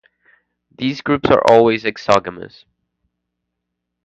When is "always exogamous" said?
1.47-2.65